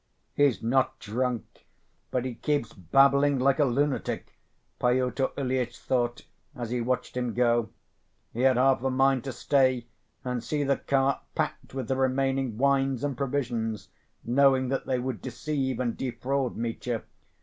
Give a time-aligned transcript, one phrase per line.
[0.33, 1.67] "He's not drunk,
[2.09, 4.35] but he keeps babbling like a lunatic,"
[4.79, 7.69] Pyotr Ilyitch thought as he watched him go.
[8.33, 9.85] He had half a mind to stay
[10.23, 13.89] and see the cart packed with the remaining wines and provisions,
[14.25, 17.03] knowing that they would deceive and defraud Mitya.